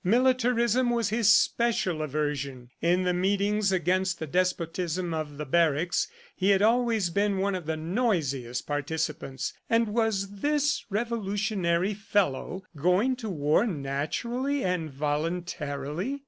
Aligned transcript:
Militarism 0.03 0.89
was 0.89 1.09
his 1.09 1.29
special 1.31 2.01
aversion. 2.01 2.71
In 2.81 3.03
the 3.03 3.13
meetings 3.13 3.71
against 3.71 4.17
the 4.17 4.25
despotism 4.25 5.13
of 5.13 5.37
the 5.37 5.45
barracks 5.45 6.07
he 6.35 6.49
had 6.49 6.63
always 6.63 7.11
been 7.11 7.37
one 7.37 7.53
of 7.53 7.67
the 7.67 7.77
noisiest 7.77 8.65
participants. 8.65 9.53
And 9.69 9.89
was 9.89 10.37
this 10.41 10.85
revolutionary 10.89 11.93
fellow 11.93 12.63
going 12.75 13.15
to 13.17 13.29
war 13.29 13.67
naturally 13.67 14.63
and 14.63 14.89
voluntarily? 14.89 16.19